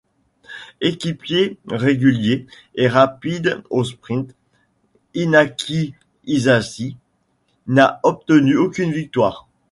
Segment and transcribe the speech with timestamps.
[0.81, 4.33] Équipier régulier et rapide au sprint,
[5.13, 5.93] Inaki
[6.25, 6.97] Isasi
[7.67, 9.47] n’a obtenu aucune victoire.